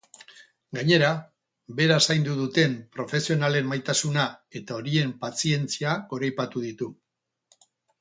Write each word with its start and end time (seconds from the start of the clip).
Gainera, 0.77 1.11
bera 1.81 1.97
zaindu 2.07 2.39
duten 2.39 2.73
profesionalen 2.97 3.71
maitasuna 3.75 4.27
eta 4.63 4.81
horien 4.81 5.15
pazientzia 5.27 5.97
goraipatu 6.17 6.69
ditu. 6.69 6.93